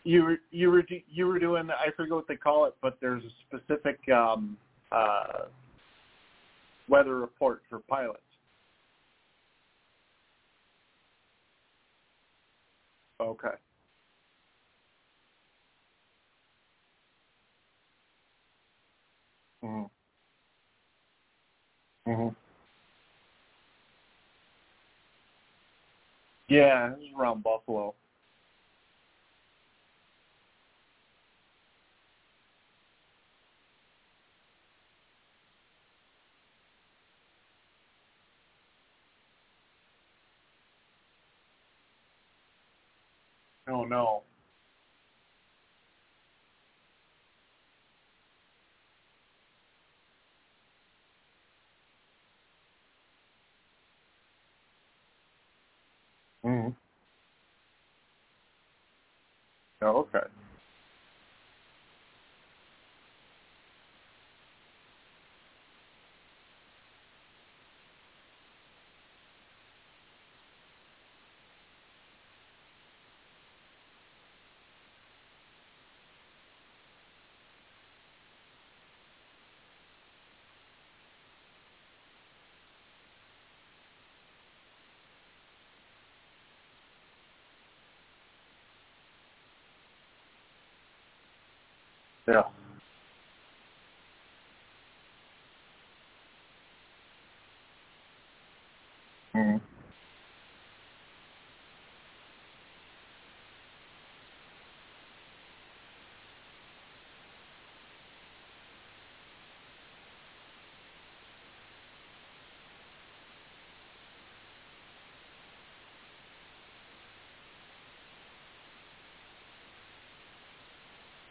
You 0.04 0.24
were 0.24 0.38
you 0.52 0.70
were 0.70 0.84
you 1.10 1.28
were 1.28 1.40
doing 1.40 1.70
I 1.72 1.92
forget 1.96 2.14
what 2.14 2.28
they 2.28 2.36
call 2.36 2.66
it, 2.66 2.76
but 2.82 2.98
there's 3.02 3.24
a 3.24 3.58
specific 3.58 4.00
um, 4.10 4.58
uh, 4.92 5.46
weather 6.90 7.18
report 7.18 7.62
for 7.70 7.80
pilots. 7.80 8.20
Okay. 13.22 13.48
hmm 19.62 19.84
hmm 22.16 22.30
Yeah, 26.50 26.94
it 26.94 27.00
was 27.00 27.10
around 27.20 27.44
Buffalo. 27.44 27.96
Oh 43.70 43.86
no. 43.86 44.24
hmm 56.44 56.70
Oh, 59.73 59.73
Oh, 59.84 60.08
okay. 60.16 60.23
Yeah. 92.28 92.44
Mm. 99.36 99.62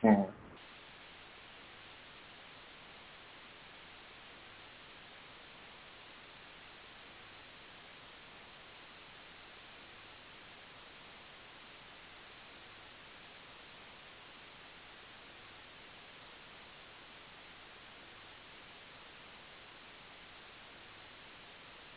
Mm. 0.05 0.32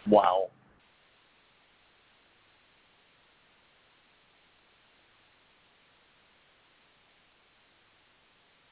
Wow. 0.10 0.50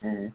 Mm. 0.04 0.34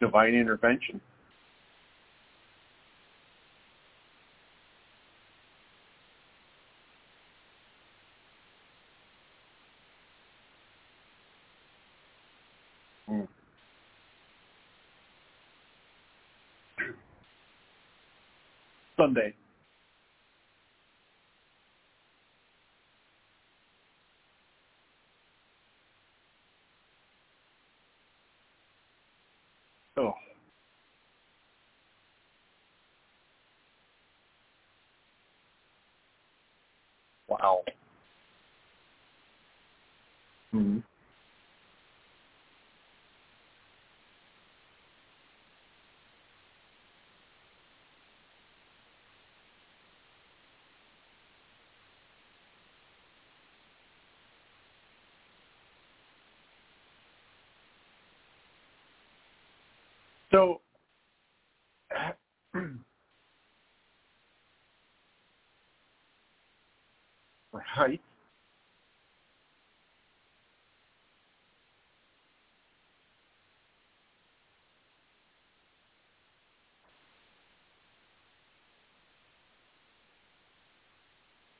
Divine 0.00 0.34
intervention. 0.34 1.00
Mm. 13.10 13.28
Sunday. 19.14 19.34
Oh. 29.98 30.12
Wow. 37.28 37.62
Mm. 40.54 40.82
So, 60.32 60.60
right. 67.78 68.00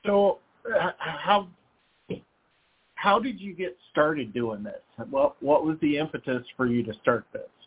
So, 0.06 0.38
how 0.98 1.48
how 2.96 3.18
did 3.20 3.40
you 3.40 3.54
get 3.54 3.76
started 3.92 4.35
doing 4.35 4.62
this? 4.62 4.80
What 5.11 5.42
what 5.42 5.64
was 5.66 5.78
the 5.83 5.98
impetus 5.98 6.44
for 6.56 6.66
you 6.66 6.83
to 6.85 6.94
start 7.02 7.26
this? 7.33 7.60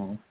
Mm-hmm. 0.00 0.29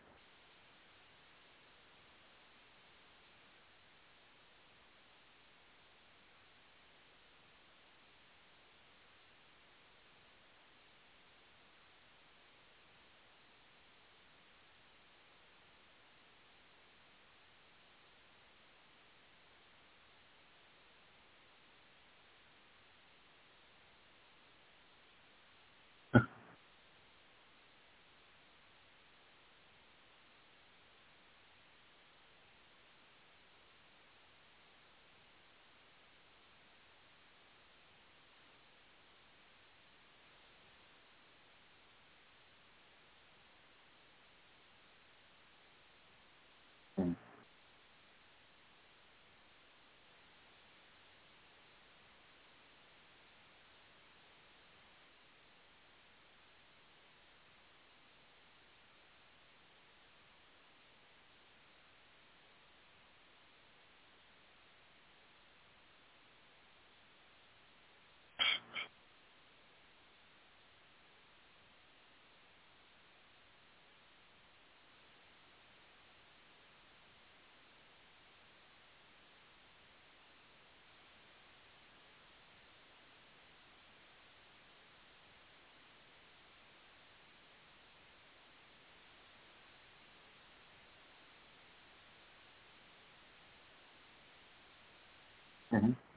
Mm-hmm. 95.79 96.09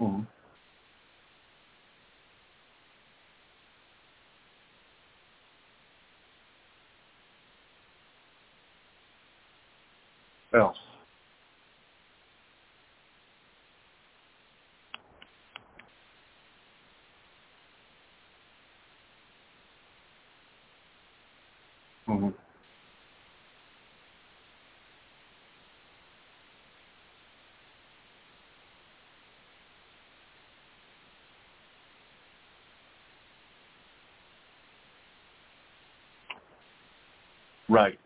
Mm-hmm. 0.00 0.40
Else. 10.58 10.76
Mm-hmm. 22.08 22.49
Right. 37.70 38.00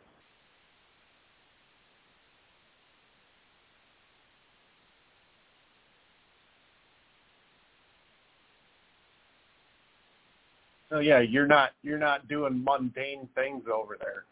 So 10.91 11.01
yeah, 11.01 11.21
you're 11.21 11.47
not 11.49 11.71
you're 11.83 11.99
not 11.99 12.29
doing 12.29 12.65
mundane 12.65 13.29
things 13.35 13.65
over 13.73 13.99
there. 14.01 14.25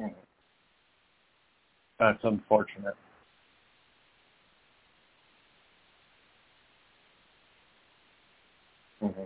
Mm-hmm. 0.00 0.20
That's 2.00 2.20
unfortunate. 2.24 2.94
Mm-hmm. 9.02 9.22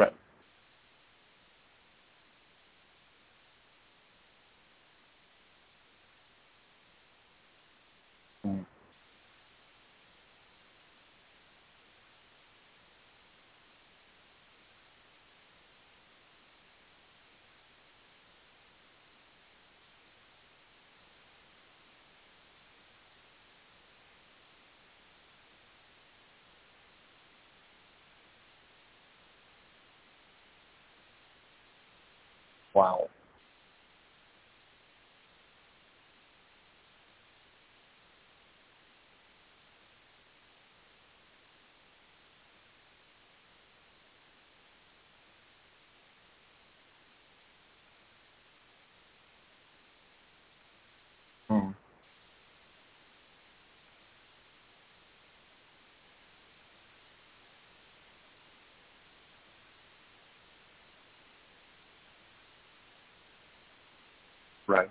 Right. 0.00 0.14
Mm-hmm. 8.46 8.78
Wow. 32.76 33.10
Mm-hmm. 51.50 51.70
Right. 64.68 64.90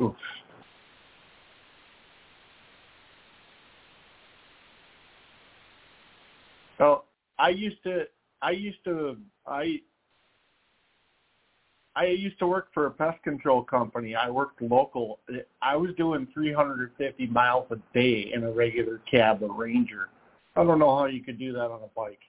Oof. 0.00 0.14
Well, 6.78 7.04
I 7.38 7.50
used 7.50 7.82
to, 7.84 8.04
I 8.42 8.50
used 8.50 8.84
to, 8.84 9.16
I, 9.46 9.80
I 11.94 12.06
used 12.06 12.38
to 12.40 12.46
work 12.46 12.68
for 12.74 12.86
a 12.86 12.90
pest 12.90 13.22
control 13.22 13.62
company. 13.62 14.14
I 14.14 14.28
worked 14.28 14.60
local. 14.60 15.20
I 15.62 15.76
was 15.76 15.90
doing 15.96 16.28
350 16.34 17.26
miles 17.28 17.66
a 17.70 17.76
day 17.94 18.30
in 18.34 18.44
a 18.44 18.52
regular 18.52 19.00
cab, 19.10 19.42
a 19.42 19.48
Ranger. 19.48 20.08
I 20.56 20.64
don't 20.64 20.78
know 20.78 20.94
how 20.94 21.06
you 21.06 21.22
could 21.22 21.38
do 21.38 21.52
that 21.54 21.70
on 21.70 21.80
a 21.82 21.88
bike. 21.96 22.20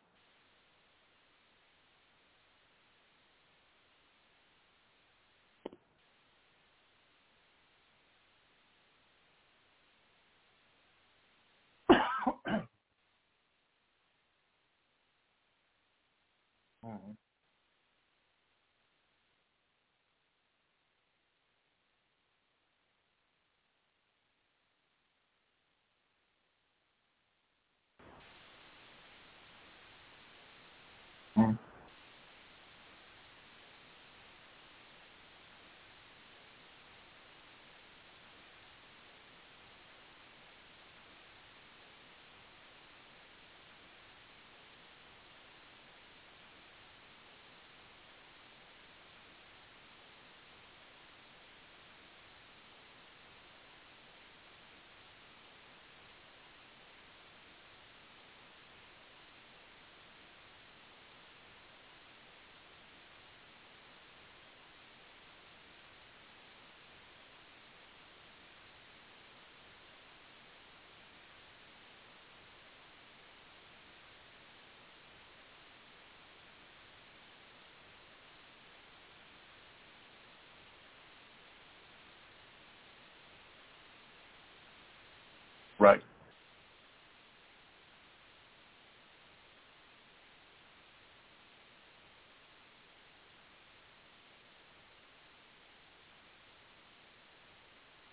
Right. 85.79 86.01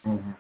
hmm 0.05 0.31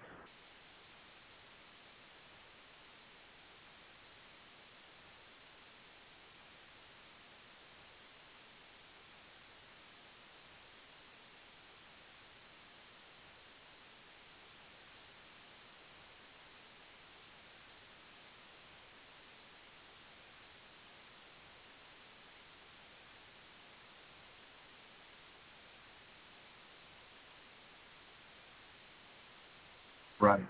Right. 30.24 30.40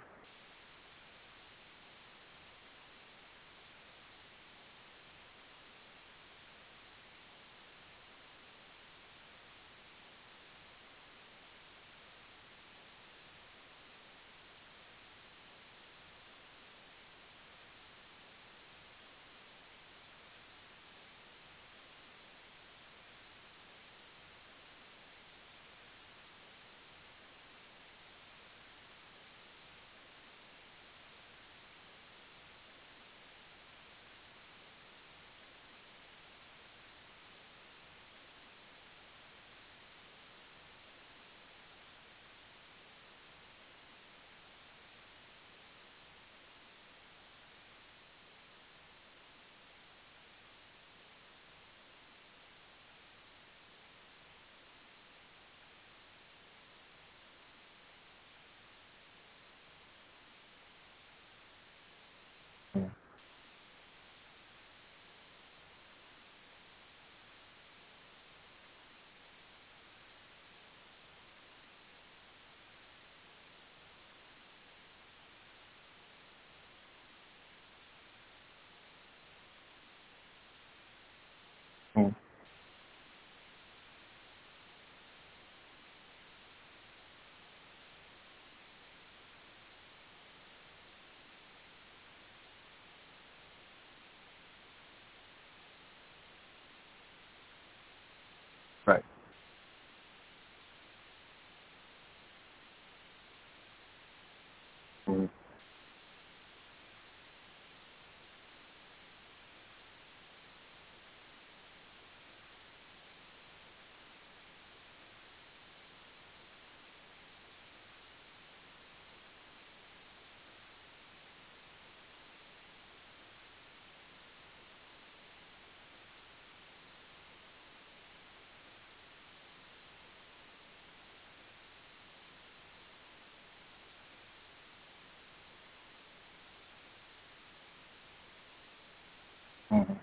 Mm-hmm. 139.74 139.94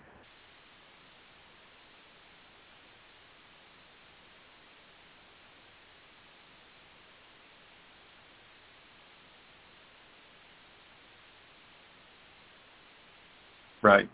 Right 13.81 14.09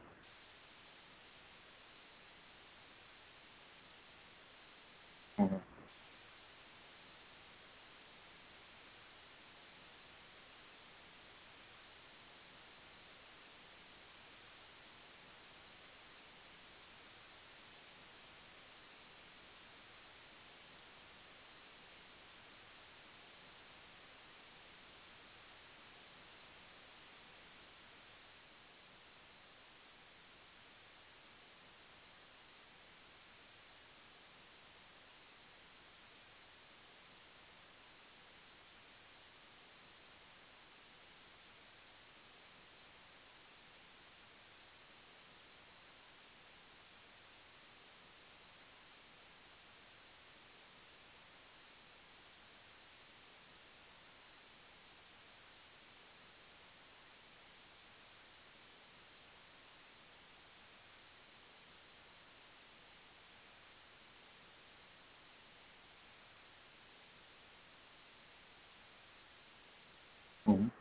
Mm-hmm. 70.47 70.76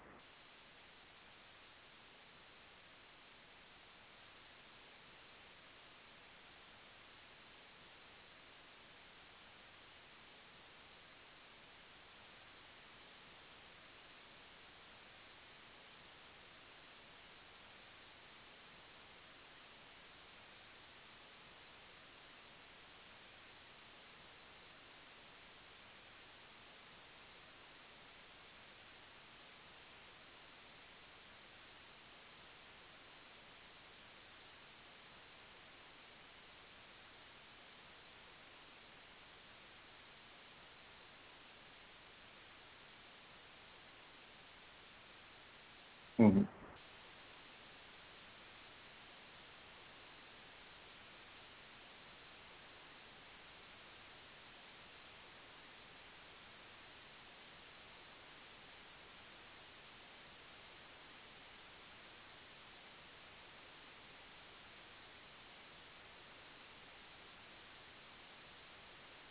Mm-hmm. 46.20 46.42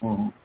Mm-hmm. 0.08 0.45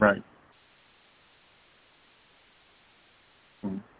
Right. 0.00 0.22
Mm-hmm. 3.64 3.94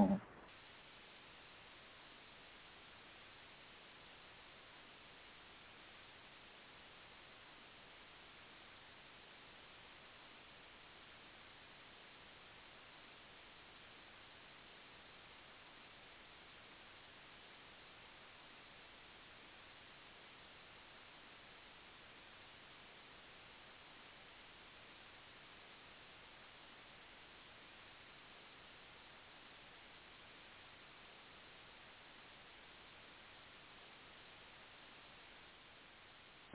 Mm-hmm. 0.00 0.14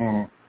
Mm-hmm. 0.02 0.44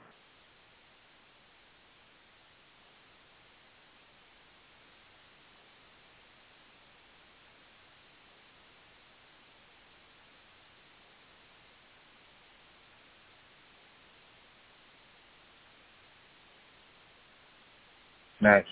Nice. 18.45 18.65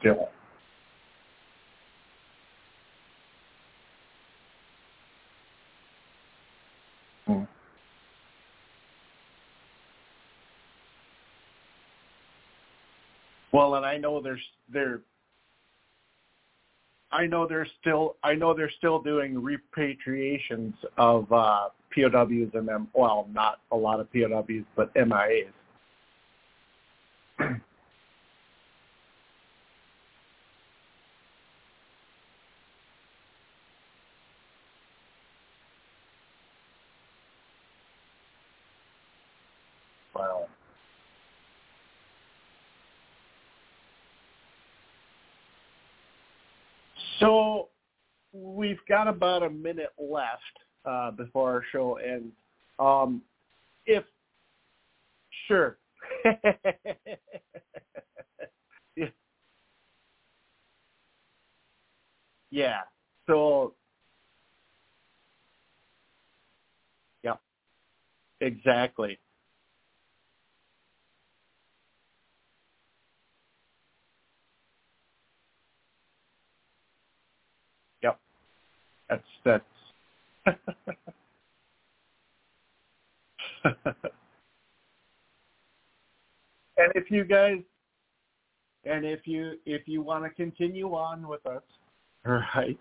Still. 0.00 0.28
Mm-hmm. 7.28 7.44
Well, 13.52 13.74
and 13.74 13.84
I 13.84 13.96
know 13.98 14.20
there's 14.20 14.40
there 14.72 15.00
I 17.12 17.26
know 17.26 17.46
they're 17.46 17.66
still 17.80 18.16
I 18.22 18.34
know 18.34 18.54
they're 18.54 18.70
still 18.78 19.00
doing 19.00 19.34
repatriations 19.34 20.74
of 20.96 21.30
uh, 21.32 21.68
POWs 21.94 22.50
and 22.54 22.68
them. 22.68 22.88
Well, 22.94 23.28
not 23.32 23.58
a 23.72 23.76
lot 23.76 24.00
of 24.00 24.12
POWs, 24.12 24.64
but 24.76 24.94
MIAs. 24.94 25.52
wow. 40.14 40.46
So 47.20 47.68
we've 48.32 48.80
got 48.88 49.08
about 49.08 49.42
a 49.42 49.50
minute 49.50 49.90
left 49.98 50.42
uh, 50.84 51.10
before 51.12 51.52
our 51.52 51.64
show 51.72 51.96
ends. 51.96 52.34
Um, 52.78 53.22
if 53.86 54.04
sure. 55.48 55.78
yeah. 58.96 59.06
yeah. 62.50 62.80
So 63.28 63.74
yeah. 67.24 67.34
Exactly. 68.40 69.18
Yep. 78.02 78.18
That's 79.10 79.22
that's 79.44 79.64
and 83.64 83.74
if 86.94 87.10
you 87.10 87.24
guys 87.24 87.58
and 88.84 89.04
if 89.04 89.26
you 89.26 89.54
if 89.66 89.82
you 89.86 90.00
want 90.00 90.24
to 90.24 90.30
continue 90.30 90.94
on 90.94 91.26
with 91.26 91.44
us, 91.44 91.62
all 92.26 92.40
right. 92.54 92.78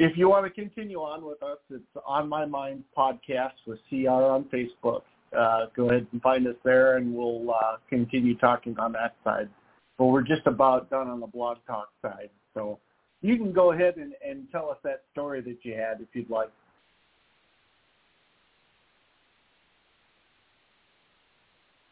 If 0.00 0.18
you 0.18 0.28
want 0.28 0.44
to 0.44 0.50
continue 0.50 0.98
on 0.98 1.24
with 1.24 1.40
us, 1.42 1.58
it's 1.70 1.84
on 2.04 2.28
my 2.28 2.44
mind 2.44 2.82
podcast 2.98 3.52
with 3.64 3.78
CR 3.88 4.08
on 4.08 4.44
Facebook. 4.52 5.02
Uh, 5.36 5.66
go 5.76 5.88
ahead 5.88 6.06
and 6.10 6.20
find 6.20 6.48
us 6.48 6.56
there, 6.64 6.96
and 6.96 7.14
we'll 7.14 7.48
uh, 7.50 7.76
continue 7.88 8.36
talking 8.36 8.76
on 8.78 8.92
that 8.92 9.14
side. 9.22 9.48
But 9.96 10.06
we're 10.06 10.22
just 10.22 10.46
about 10.46 10.90
done 10.90 11.08
on 11.08 11.20
the 11.20 11.28
blog 11.28 11.58
talk 11.66 11.90
side, 12.02 12.30
so 12.54 12.80
you 13.24 13.38
can 13.38 13.52
go 13.52 13.72
ahead 13.72 13.96
and, 13.96 14.12
and 14.22 14.46
tell 14.52 14.68
us 14.68 14.76
that 14.84 15.04
story 15.12 15.40
that 15.40 15.56
you 15.62 15.72
had 15.72 16.02
if 16.02 16.08
you'd 16.12 16.28
like. 16.28 16.50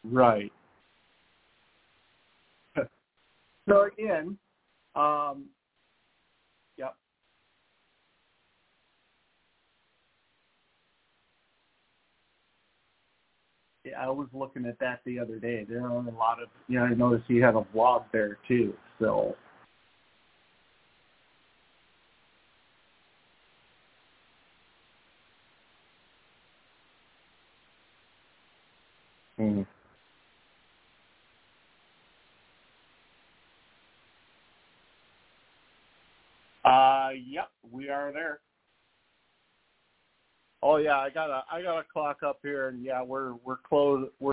Right. 0.03 0.53
so 3.67 3.87
again, 3.87 4.37
um, 4.95 5.45
yep. 6.77 6.95
Yeah, 13.83 13.93
I 13.99 14.09
was 14.11 14.27
looking 14.33 14.67
at 14.67 14.77
that 14.77 15.01
the 15.03 15.17
other 15.17 15.39
day. 15.39 15.65
There 15.67 15.81
are 15.83 15.97
a 15.97 16.11
lot 16.11 16.43
of, 16.43 16.49
you 16.67 16.77
know, 16.77 16.85
I 16.85 16.93
noticed 16.93 17.27
you 17.27 17.43
had 17.43 17.55
a 17.55 17.65
vlog 17.75 18.03
there 18.13 18.37
too. 18.47 18.75
So, 18.99 19.35
mm. 29.43 29.65
uh, 36.65 37.09
yep, 37.13 37.49
we 37.71 37.89
are 37.89 38.11
there. 38.11 38.39
Oh 40.61 40.77
yeah, 40.77 40.97
I 40.97 41.09
got 41.09 41.29
a 41.29 41.43
I 41.51 41.61
got 41.61 41.79
a 41.79 41.83
clock 41.91 42.23
up 42.23 42.39
here, 42.41 42.69
and 42.69 42.83
yeah, 42.83 43.01
we're 43.03 43.33
we're 43.43 43.57
close. 43.57 44.07
We're 44.19 44.32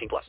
18 0.00 0.08
plus. 0.08 0.24